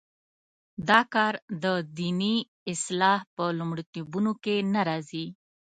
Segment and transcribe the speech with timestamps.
[0.89, 1.65] دا کار د
[1.97, 2.35] دیني
[2.73, 5.25] اصلاح په لومړیتوبونو کې نه راځي.